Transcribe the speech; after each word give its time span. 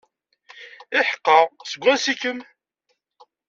Iḥeqqa, 0.99 1.39
seg 1.69 1.81
wansi-kem? 1.83 2.39